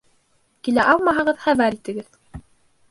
[0.67, 2.21] Килә алмаһағыҙ, хәбәр итегеҙ